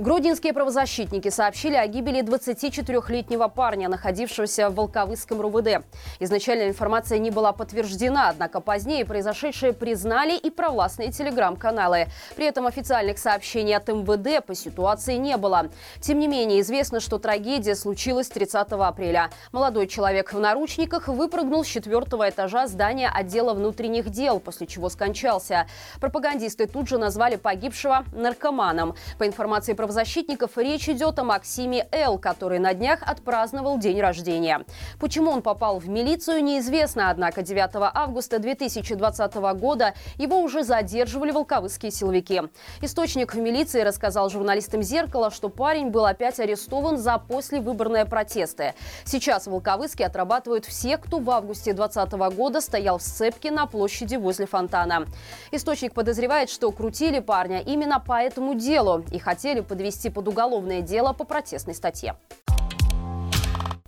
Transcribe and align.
Гродненские 0.00 0.54
правозащитники 0.54 1.28
сообщили 1.28 1.74
о 1.74 1.86
гибели 1.86 2.22
24-летнего 2.22 3.48
парня, 3.48 3.86
находившегося 3.90 4.70
в 4.70 4.76
Волковыском 4.76 5.42
РУВД. 5.42 5.84
Изначально 6.20 6.70
информация 6.70 7.18
не 7.18 7.30
была 7.30 7.52
подтверждена, 7.52 8.30
однако 8.30 8.60
позднее 8.60 9.04
произошедшее 9.04 9.74
признали 9.74 10.38
и 10.38 10.48
провластные 10.48 11.12
телеграм-каналы. 11.12 12.06
При 12.34 12.46
этом 12.46 12.66
официальных 12.66 13.18
сообщений 13.18 13.76
от 13.76 13.88
МВД 13.88 14.42
по 14.46 14.54
ситуации 14.54 15.16
не 15.16 15.36
было. 15.36 15.68
Тем 16.00 16.18
не 16.18 16.28
менее, 16.28 16.62
известно, 16.62 17.00
что 17.00 17.18
трагедия 17.18 17.74
случилась 17.74 18.28
30 18.28 18.72
апреля. 18.72 19.28
Молодой 19.52 19.86
человек 19.86 20.32
в 20.32 20.40
наручниках 20.40 21.08
выпрыгнул 21.08 21.62
с 21.62 21.68
четвертого 21.68 22.26
этажа 22.30 22.68
здания 22.68 23.10
отдела 23.14 23.52
внутренних 23.52 24.08
дел, 24.08 24.40
после 24.40 24.66
чего 24.66 24.88
скончался. 24.88 25.66
Пропагандисты 26.00 26.66
тут 26.66 26.88
же 26.88 26.96
назвали 26.96 27.36
погибшего 27.36 28.06
наркоманом. 28.14 28.94
По 29.18 29.26
информации 29.26 29.74
правозащитников, 29.74 29.89
правозащитников 29.90 30.56
речь 30.56 30.88
идет 30.88 31.18
о 31.18 31.24
Максиме 31.24 31.88
Л., 31.90 32.16
который 32.16 32.60
на 32.60 32.74
днях 32.74 33.00
отпраздновал 33.02 33.76
день 33.76 34.00
рождения. 34.00 34.64
Почему 35.00 35.32
он 35.32 35.42
попал 35.42 35.80
в 35.80 35.88
милицию, 35.88 36.44
неизвестно, 36.44 37.10
однако 37.10 37.42
9 37.42 37.70
августа 37.92 38.38
2020 38.38 39.34
года 39.58 39.94
его 40.16 40.42
уже 40.42 40.62
задерживали 40.62 41.32
волковыские 41.32 41.90
силовики. 41.90 42.40
Источник 42.80 43.34
в 43.34 43.38
милиции 43.38 43.80
рассказал 43.80 44.30
журналистам 44.30 44.80
«Зеркало», 44.80 45.32
что 45.32 45.48
парень 45.48 45.88
был 45.88 46.06
опять 46.06 46.38
арестован 46.38 46.96
за 46.96 47.18
послевыборные 47.18 48.04
протесты. 48.04 48.74
Сейчас 49.04 49.48
в 49.48 49.50
Волковыске 49.50 50.06
отрабатывают 50.06 50.66
все, 50.66 50.98
кто 50.98 51.18
в 51.18 51.28
августе 51.30 51.72
2020 51.72 52.36
года 52.36 52.60
стоял 52.60 52.98
в 52.98 53.02
сцепке 53.02 53.50
на 53.50 53.66
площади 53.66 54.14
возле 54.14 54.46
фонтана. 54.46 55.06
Источник 55.50 55.94
подозревает, 55.94 56.48
что 56.48 56.70
крутили 56.70 57.18
парня 57.18 57.58
именно 57.58 57.98
по 57.98 58.22
этому 58.22 58.54
делу 58.54 59.04
и 59.10 59.18
хотели 59.18 59.58
подвести 59.58 59.79
подвести 59.80 60.10
под 60.10 60.28
уголовное 60.28 60.82
дело 60.82 61.14
по 61.14 61.24
протестной 61.24 61.74
статье. 61.74 62.14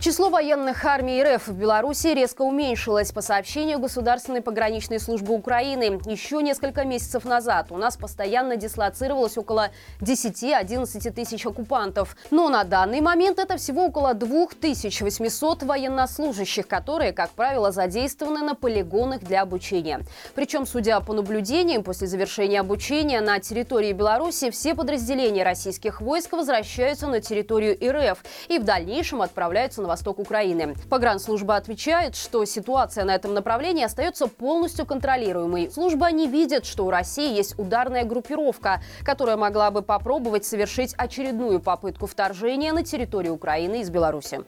Число 0.00 0.30
военных 0.30 0.82
армий 0.86 1.22
РФ 1.22 1.48
в 1.48 1.52
Беларуси 1.52 2.06
резко 2.06 2.40
уменьшилось. 2.40 3.12
По 3.12 3.20
сообщению 3.20 3.78
Государственной 3.78 4.40
пограничной 4.40 4.98
службы 4.98 5.34
Украины, 5.34 6.00
еще 6.06 6.42
несколько 6.42 6.84
месяцев 6.84 7.26
назад 7.26 7.66
у 7.70 7.76
нас 7.76 7.98
постоянно 7.98 8.56
дислоцировалось 8.56 9.36
около 9.36 9.68
10-11 10.00 11.10
тысяч 11.10 11.44
оккупантов. 11.44 12.16
Но 12.30 12.48
на 12.48 12.64
данный 12.64 13.02
момент 13.02 13.38
это 13.38 13.58
всего 13.58 13.84
около 13.84 14.14
2800 14.14 15.64
военнослужащих, 15.64 16.66
которые, 16.66 17.12
как 17.12 17.28
правило, 17.32 17.70
задействованы 17.70 18.40
на 18.40 18.54
полигонах 18.54 19.20
для 19.20 19.42
обучения. 19.42 20.00
Причем, 20.34 20.64
судя 20.64 21.00
по 21.00 21.12
наблюдениям, 21.12 21.82
после 21.82 22.06
завершения 22.06 22.60
обучения 22.60 23.20
на 23.20 23.38
территории 23.38 23.92
Беларуси 23.92 24.50
все 24.50 24.74
подразделения 24.74 25.44
российских 25.44 26.00
войск 26.00 26.32
возвращаются 26.32 27.06
на 27.06 27.20
территорию 27.20 27.76
РФ 27.82 28.24
и 28.48 28.58
в 28.58 28.64
дальнейшем 28.64 29.20
отправляются 29.20 29.82
на 29.82 29.89
восток 29.90 30.20
Украины. 30.20 30.76
Погранслужба 30.88 31.56
отвечает, 31.56 32.14
что 32.14 32.44
ситуация 32.44 33.04
на 33.04 33.14
этом 33.14 33.34
направлении 33.34 33.84
остается 33.84 34.28
полностью 34.28 34.86
контролируемой. 34.86 35.70
Служба 35.70 36.10
не 36.12 36.28
видит, 36.28 36.64
что 36.64 36.86
у 36.86 36.90
России 36.90 37.34
есть 37.34 37.58
ударная 37.58 38.04
группировка, 38.04 38.80
которая 39.04 39.36
могла 39.36 39.72
бы 39.72 39.82
попробовать 39.82 40.44
совершить 40.44 40.94
очередную 40.96 41.60
попытку 41.60 42.06
вторжения 42.06 42.72
на 42.72 42.84
территорию 42.84 43.34
Украины 43.34 43.80
из 43.80 43.90
Беларуси. 43.90 44.40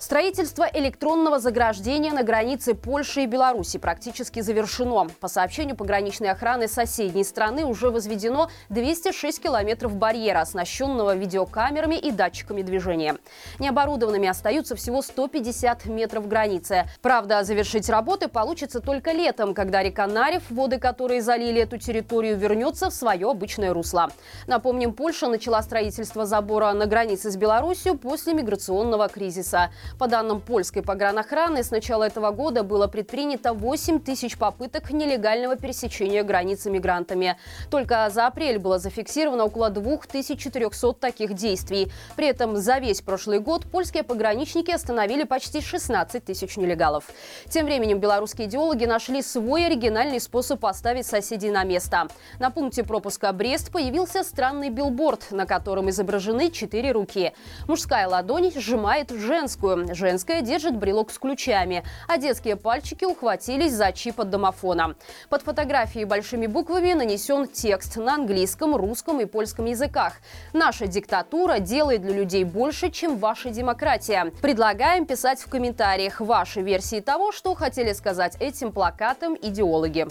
Строительство 0.00 0.66
электронного 0.72 1.38
заграждения 1.38 2.10
на 2.10 2.22
границе 2.22 2.72
Польши 2.72 3.24
и 3.24 3.26
Беларуси 3.26 3.78
практически 3.78 4.40
завершено. 4.40 5.08
По 5.20 5.28
сообщению 5.28 5.76
пограничной 5.76 6.30
охраны 6.30 6.68
соседней 6.68 7.22
страны 7.22 7.66
уже 7.66 7.90
возведено 7.90 8.48
206 8.70 9.42
километров 9.42 9.94
барьера, 9.94 10.40
оснащенного 10.40 11.14
видеокамерами 11.16 11.96
и 11.96 12.12
датчиками 12.12 12.62
движения. 12.62 13.18
Необорудованными 13.58 14.26
остаются 14.26 14.74
всего 14.74 15.02
150 15.02 15.84
метров 15.84 16.26
границы. 16.26 16.88
Правда, 17.02 17.44
завершить 17.44 17.90
работы 17.90 18.28
получится 18.28 18.80
только 18.80 19.12
летом, 19.12 19.52
когда 19.52 19.82
река 19.82 20.06
Нарев, 20.06 20.50
воды 20.50 20.78
которой 20.78 21.20
залили 21.20 21.60
эту 21.60 21.76
территорию, 21.76 22.38
вернется 22.38 22.88
в 22.88 22.94
свое 22.94 23.30
обычное 23.30 23.74
русло. 23.74 24.08
Напомним, 24.46 24.94
Польша 24.94 25.28
начала 25.28 25.60
строительство 25.60 26.24
забора 26.24 26.72
на 26.72 26.86
границе 26.86 27.30
с 27.30 27.36
Беларусью 27.36 27.98
после 27.98 28.32
миграционного 28.32 29.06
кризиса. 29.08 29.68
По 29.98 30.06
данным 30.06 30.40
польской 30.40 30.82
погранохраны, 30.82 31.62
с 31.62 31.70
начала 31.70 32.04
этого 32.04 32.30
года 32.30 32.62
было 32.62 32.86
предпринято 32.86 33.52
8 33.52 34.00
тысяч 34.00 34.38
попыток 34.38 34.90
нелегального 34.90 35.56
пересечения 35.56 36.22
границы 36.22 36.70
мигрантами. 36.70 37.36
Только 37.70 38.08
за 38.10 38.26
апрель 38.26 38.58
было 38.58 38.78
зафиксировано 38.78 39.44
около 39.44 39.70
2400 39.70 40.92
таких 40.94 41.34
действий. 41.34 41.90
При 42.16 42.26
этом 42.28 42.56
за 42.56 42.78
весь 42.78 43.00
прошлый 43.00 43.40
год 43.40 43.64
польские 43.70 44.02
пограничники 44.02 44.70
остановили 44.70 45.24
почти 45.24 45.60
16 45.60 46.24
тысяч 46.24 46.56
нелегалов. 46.56 47.04
Тем 47.48 47.66
временем 47.66 47.98
белорусские 47.98 48.48
идеологи 48.48 48.84
нашли 48.84 49.22
свой 49.22 49.66
оригинальный 49.66 50.20
способ 50.20 50.60
поставить 50.60 51.06
соседей 51.06 51.50
на 51.50 51.64
место. 51.64 52.08
На 52.38 52.50
пункте 52.50 52.84
пропуска 52.84 53.32
Брест 53.32 53.70
появился 53.70 54.22
странный 54.22 54.70
билборд, 54.70 55.30
на 55.30 55.46
котором 55.46 55.90
изображены 55.90 56.50
четыре 56.50 56.92
руки. 56.92 57.32
Мужская 57.68 58.08
ладонь 58.08 58.52
сжимает 58.54 59.10
женскую, 59.10 59.79
Женская 59.92 60.42
держит 60.42 60.76
брелок 60.76 61.10
с 61.10 61.18
ключами, 61.18 61.84
а 62.08 62.18
детские 62.18 62.56
пальчики 62.56 63.04
ухватились 63.04 63.72
за 63.72 63.92
чип 63.92 64.20
от 64.20 64.30
домофона. 64.30 64.94
Под 65.28 65.42
фотографией 65.42 66.04
большими 66.04 66.46
буквами 66.46 66.92
нанесен 66.92 67.48
текст 67.48 67.96
на 67.96 68.14
английском, 68.14 68.76
русском 68.76 69.20
и 69.20 69.24
польском 69.24 69.66
языках. 69.66 70.14
Наша 70.52 70.86
диктатура 70.86 71.58
делает 71.58 72.02
для 72.02 72.14
людей 72.14 72.44
больше, 72.44 72.90
чем 72.90 73.16
ваша 73.16 73.50
демократия. 73.50 74.32
Предлагаем 74.42 75.06
писать 75.06 75.40
в 75.40 75.48
комментариях 75.48 76.20
ваши 76.20 76.60
версии 76.60 77.00
того, 77.00 77.32
что 77.32 77.54
хотели 77.54 77.92
сказать 77.92 78.36
этим 78.40 78.72
плакатом 78.72 79.36
идеологи. 79.40 80.06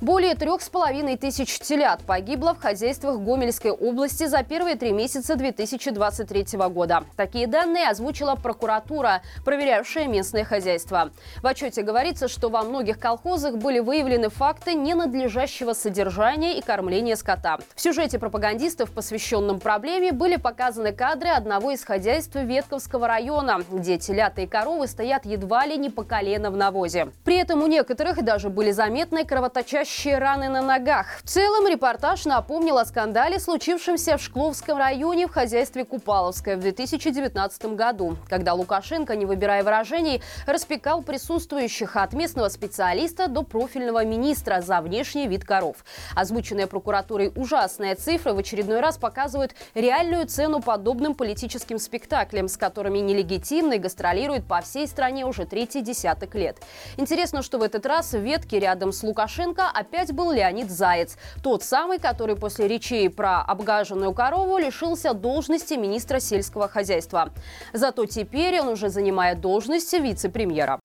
Более 0.00 0.36
трех 0.36 0.62
с 0.62 0.68
половиной 0.68 1.16
тысяч 1.16 1.58
телят 1.58 2.02
погибло 2.06 2.54
в 2.54 2.60
хозяйствах 2.60 3.18
Гомельской 3.18 3.72
области 3.72 4.26
за 4.26 4.44
первые 4.44 4.76
три 4.76 4.92
месяца 4.92 5.34
2023 5.34 6.56
года. 6.68 7.02
Такие 7.16 7.48
данные 7.48 7.88
озвучила 7.88 8.36
прокуратура, 8.36 9.22
проверявшая 9.44 10.06
местное 10.06 10.44
хозяйство. 10.44 11.10
В 11.42 11.46
отчете 11.48 11.82
говорится, 11.82 12.28
что 12.28 12.48
во 12.48 12.62
многих 12.62 13.00
колхозах 13.00 13.56
были 13.56 13.80
выявлены 13.80 14.28
факты 14.28 14.74
ненадлежащего 14.74 15.72
содержания 15.72 16.56
и 16.58 16.62
кормления 16.62 17.16
скота. 17.16 17.58
В 17.74 17.80
сюжете 17.80 18.20
пропагандистов, 18.20 18.92
посвященном 18.92 19.58
проблеме, 19.58 20.12
были 20.12 20.36
показаны 20.36 20.92
кадры 20.92 21.30
одного 21.30 21.72
из 21.72 21.82
хозяйств 21.82 22.36
Ветковского 22.36 23.08
района, 23.08 23.64
где 23.68 23.98
телята 23.98 24.42
и 24.42 24.46
коровы 24.46 24.86
стоят 24.86 25.26
едва 25.26 25.66
ли 25.66 25.76
не 25.76 25.90
по 25.90 26.04
колено 26.04 26.52
в 26.52 26.56
навозе. 26.56 27.08
При 27.24 27.36
этом 27.36 27.64
у 27.64 27.66
некоторых 27.66 28.22
даже 28.22 28.48
были 28.48 28.70
заметны 28.70 29.24
кровоточащие 29.24 29.87
кровоточащие 29.88 30.18
раны 30.18 30.48
на 30.48 30.62
ногах. 30.62 31.06
В 31.24 31.28
целом 31.28 31.66
репортаж 31.66 32.24
напомнил 32.24 32.78
о 32.78 32.84
скандале, 32.84 33.38
случившемся 33.38 34.16
в 34.16 34.22
Шкловском 34.22 34.78
районе 34.78 35.26
в 35.26 35.30
хозяйстве 35.30 35.84
Купаловское 35.84 36.56
в 36.56 36.60
2019 36.60 37.74
году, 37.74 38.16
когда 38.28 38.54
Лукашенко, 38.54 39.16
не 39.16 39.26
выбирая 39.26 39.62
выражений, 39.64 40.22
распекал 40.46 41.02
присутствующих 41.02 41.96
от 41.96 42.12
местного 42.12 42.48
специалиста 42.48 43.28
до 43.28 43.42
профильного 43.42 44.04
министра 44.04 44.60
за 44.60 44.80
внешний 44.80 45.26
вид 45.26 45.44
коров. 45.44 45.76
Озвученная 46.14 46.66
прокуратурой 46.66 47.32
ужасная 47.34 47.94
цифра 47.94 48.32
в 48.32 48.38
очередной 48.38 48.80
раз 48.80 48.98
показывают 48.98 49.54
реальную 49.74 50.26
цену 50.26 50.60
подобным 50.60 51.14
политическим 51.14 51.78
спектаклям, 51.78 52.48
с 52.48 52.56
которыми 52.56 52.98
нелегитимно 52.98 53.78
гастролирует 53.78 54.46
по 54.46 54.60
всей 54.60 54.86
стране 54.86 55.24
уже 55.24 55.46
третий 55.46 55.80
десяток 55.80 56.34
лет. 56.34 56.56
Интересно, 56.96 57.42
что 57.42 57.58
в 57.58 57.62
этот 57.62 57.86
раз 57.86 58.12
в 58.12 58.18
ветке 58.18 58.58
рядом 58.58 58.92
с 58.92 59.02
Лукашенко 59.02 59.70
опять 59.78 60.12
был 60.12 60.32
Леонид 60.32 60.70
Заяц. 60.70 61.16
Тот 61.42 61.62
самый, 61.62 61.98
который 61.98 62.36
после 62.36 62.68
речей 62.68 63.08
про 63.08 63.42
обгаженную 63.42 64.12
корову 64.12 64.58
лишился 64.58 65.14
должности 65.14 65.74
министра 65.74 66.20
сельского 66.20 66.68
хозяйства. 66.68 67.30
Зато 67.72 68.06
теперь 68.06 68.60
он 68.60 68.68
уже 68.68 68.88
занимает 68.88 69.40
должность 69.40 69.92
вице-премьера. 69.92 70.80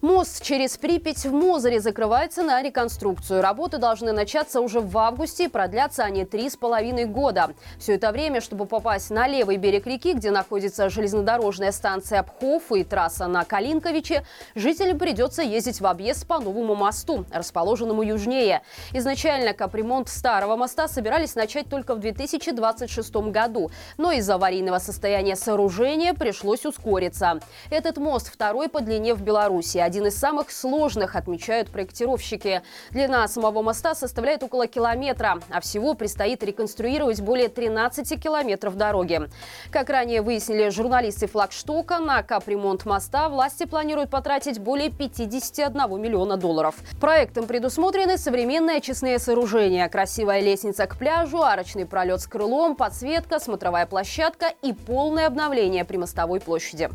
Мост 0.00 0.42
через 0.42 0.76
Припять 0.76 1.24
в 1.24 1.32
Мозыре 1.32 1.80
закрывается 1.80 2.42
на 2.42 2.62
реконструкцию. 2.62 3.40
Работы 3.40 3.78
должны 3.78 4.12
начаться 4.12 4.60
уже 4.60 4.80
в 4.80 4.98
августе 4.98 5.44
и 5.44 5.48
продлятся 5.48 6.02
они 6.02 6.24
три 6.24 6.50
с 6.50 6.56
половиной 6.56 7.04
года. 7.04 7.54
Все 7.78 7.94
это 7.94 8.10
время, 8.10 8.40
чтобы 8.40 8.66
попасть 8.66 9.10
на 9.10 9.28
левый 9.28 9.56
берег 9.56 9.86
реки, 9.86 10.12
где 10.12 10.30
находится 10.30 10.88
железнодорожная 10.90 11.72
станция 11.72 12.20
Обхов 12.20 12.72
и 12.72 12.82
трасса 12.82 13.28
на 13.28 13.44
Калинковиче, 13.44 14.26
жителям 14.54 14.98
придется 14.98 15.42
ездить 15.42 15.80
в 15.80 15.86
объезд 15.86 16.26
по 16.26 16.38
новому 16.38 16.74
мосту, 16.74 17.24
расположенному 17.32 18.02
южнее. 18.02 18.62
Изначально 18.92 19.54
капремонт 19.54 20.08
старого 20.08 20.56
моста 20.56 20.88
собирались 20.88 21.34
начать 21.34 21.68
только 21.68 21.94
в 21.94 22.00
2026 22.00 23.14
году, 23.30 23.70
но 23.96 24.12
из-за 24.12 24.34
аварийного 24.34 24.78
состояния 24.78 25.36
сооружения 25.36 26.14
пришлось 26.14 26.66
ускориться. 26.66 27.38
Этот 27.70 27.96
мост 27.96 28.30
второй 28.32 28.68
по 28.68 28.80
длине 28.80 29.14
в 29.14 29.22
Беларуси 29.22 29.84
один 29.94 30.08
из 30.08 30.18
самых 30.18 30.50
сложных, 30.50 31.14
отмечают 31.14 31.70
проектировщики. 31.70 32.62
Длина 32.90 33.28
самого 33.28 33.62
моста 33.62 33.94
составляет 33.94 34.42
около 34.42 34.66
километра, 34.66 35.38
а 35.50 35.60
всего 35.60 35.94
предстоит 35.94 36.42
реконструировать 36.42 37.20
более 37.20 37.48
13 37.48 38.20
километров 38.20 38.76
дороги. 38.76 39.22
Как 39.70 39.90
ранее 39.90 40.20
выяснили 40.20 40.68
журналисты 40.70 41.28
флагштока, 41.28 42.00
на 42.00 42.24
капремонт 42.24 42.84
моста 42.86 43.28
власти 43.28 43.66
планируют 43.66 44.10
потратить 44.10 44.58
более 44.58 44.90
51 44.90 46.02
миллиона 46.02 46.36
долларов. 46.36 46.74
Проектом 47.00 47.46
предусмотрены 47.46 48.18
современные 48.18 48.78
очистные 48.78 49.20
сооружения, 49.20 49.88
красивая 49.88 50.40
лестница 50.40 50.88
к 50.88 50.98
пляжу, 50.98 51.40
арочный 51.40 51.86
пролет 51.86 52.20
с 52.20 52.26
крылом, 52.26 52.74
подсветка, 52.74 53.38
смотровая 53.38 53.86
площадка 53.86 54.46
и 54.60 54.72
полное 54.72 55.28
обновление 55.28 55.84
примостовой 55.84 56.40
площади. 56.40 56.90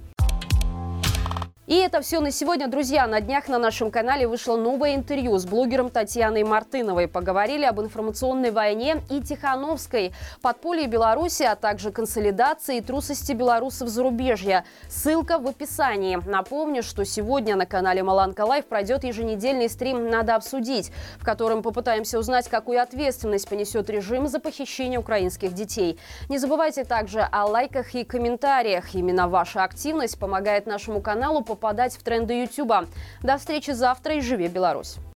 И 1.70 1.76
это 1.76 2.02
все 2.02 2.20
на 2.20 2.32
сегодня, 2.32 2.68
друзья. 2.68 3.06
На 3.06 3.22
днях 3.22 3.48
на 3.48 3.60
нашем 3.60 3.92
канале 3.92 4.28
вышло 4.28 4.58
новое 4.58 4.96
интервью 4.96 5.38
с 5.38 5.46
блогером 5.46 5.92
Татьяной 5.92 6.44
Мартыновой. 6.44 7.08
Поговорили 7.08 7.64
об 7.64 7.80
информационной 7.80 8.50
войне 8.50 9.04
и 9.12 9.22
Тихановской, 9.22 10.12
подполье 10.42 10.88
Беларуси, 10.88 11.44
а 11.44 11.56
также 11.56 11.92
консолидации 11.92 12.78
и 12.78 12.82
трусости 12.82 13.34
белорусов 13.34 13.88
зарубежья. 13.88 14.66
Ссылка 14.88 15.38
в 15.38 15.46
описании. 15.48 16.20
Напомню, 16.26 16.82
что 16.82 17.06
сегодня 17.06 17.56
на 17.56 17.68
канале 17.68 18.02
Маланка 18.02 18.46
Лайв 18.46 18.66
пройдет 18.66 19.04
еженедельный 19.04 19.70
стрим 19.70 20.10
«Надо 20.10 20.34
обсудить», 20.34 20.92
в 21.20 21.24
котором 21.24 21.62
попытаемся 21.62 22.18
узнать, 22.18 22.50
какую 22.50 22.82
ответственность 22.82 23.48
понесет 23.48 23.92
режим 23.92 24.28
за 24.28 24.40
похищение 24.40 24.98
украинских 24.98 25.54
детей. 25.54 26.00
Не 26.30 26.40
забывайте 26.40 26.84
также 26.84 27.22
о 27.32 27.46
лайках 27.46 27.94
и 27.94 28.04
комментариях. 28.04 28.96
Именно 28.96 29.28
ваша 29.28 29.64
активность 29.64 30.18
помогает 30.18 30.66
нашему 30.66 31.00
каналу 31.00 31.44
попадать 31.60 31.98
в 31.98 32.04
тренды 32.04 32.42
Ютуба. 32.42 32.86
До 33.22 33.38
встречи 33.38 33.72
завтра 33.72 34.16
и 34.16 34.22
живи 34.22 34.48
Беларусь! 34.48 35.00